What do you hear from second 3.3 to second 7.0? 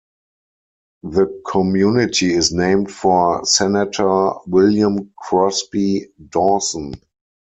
Senator William Crosby Dawson.